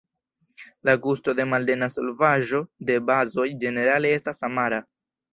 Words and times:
La 0.87 0.93
gusto 1.01 1.33
de 1.39 1.43
maldensa 1.49 1.89
solvaĵo 1.95 2.61
de 2.87 2.95
bazoj 3.09 3.45
ĝenerale 3.65 4.15
estas 4.19 4.41
amara. 4.49 4.81